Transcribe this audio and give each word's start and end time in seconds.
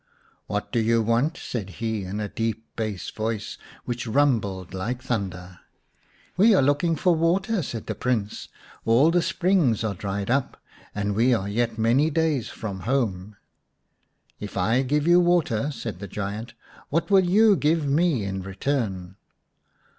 "What 0.47 0.71
do 0.71 0.79
you 0.79 1.03
want?" 1.03 1.37
said 1.37 1.69
he 1.77 2.05
in 2.05 2.19
a 2.19 2.27
deep 2.27 2.65
bass 2.75 3.11
voice, 3.11 3.59
which 3.85 4.07
rumbled 4.07 4.73
like 4.73 4.99
thunder." 4.99 5.59
We 6.37 6.55
are 6.55 6.61
looking 6.63 6.95
for 6.95 7.13
water," 7.13 7.61
said 7.61 7.85
the 7.85 7.93
Prince;" 7.93 8.47
all 8.83 9.11
the 9.11 9.21
springs 9.21 9.83
are 9.83 9.93
dried 9.93 10.31
up, 10.31 10.59
and 10.95 11.13
we 11.13 11.35
are 11.35 11.47
yet 11.47 11.77
many 11.77 12.09
days 12.09 12.49
from 12.49 12.79
home."" 12.79 13.35
If 14.39 14.57
I 14.57 14.81
give 14.81 15.05
you 15.05 15.19
water," 15.19 15.69
said 15.69 15.99
the 15.99 16.07
giant," 16.07 16.55
what 16.89 17.11
will 17.11 17.29
you 17.39 17.55
give 17.55 17.85
me 17.85 18.23
in 18.23 18.41
return 18.41 19.17